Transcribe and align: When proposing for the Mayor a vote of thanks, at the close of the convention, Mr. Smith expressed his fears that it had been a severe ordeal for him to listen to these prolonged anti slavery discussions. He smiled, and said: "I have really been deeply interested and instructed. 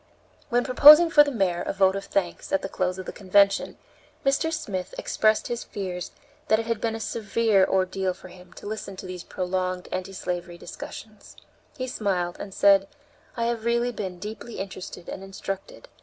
When 0.49 0.63
proposing 0.63 1.11
for 1.11 1.23
the 1.23 1.29
Mayor 1.29 1.61
a 1.61 1.73
vote 1.73 1.95
of 1.95 2.05
thanks, 2.05 2.51
at 2.51 2.63
the 2.63 2.69
close 2.69 2.97
of 2.97 3.05
the 3.05 3.11
convention, 3.11 3.77
Mr. 4.25 4.51
Smith 4.51 4.95
expressed 4.97 5.45
his 5.47 5.63
fears 5.63 6.09
that 6.47 6.57
it 6.57 6.65
had 6.65 6.81
been 6.81 6.95
a 6.95 6.99
severe 6.99 7.63
ordeal 7.67 8.15
for 8.15 8.29
him 8.29 8.51
to 8.53 8.65
listen 8.65 8.95
to 8.95 9.05
these 9.05 9.23
prolonged 9.23 9.87
anti 9.91 10.13
slavery 10.13 10.57
discussions. 10.57 11.35
He 11.77 11.85
smiled, 11.85 12.37
and 12.39 12.51
said: 12.51 12.87
"I 13.37 13.43
have 13.45 13.63
really 13.63 13.91
been 13.91 14.17
deeply 14.17 14.57
interested 14.57 15.07
and 15.07 15.23
instructed. 15.23 15.87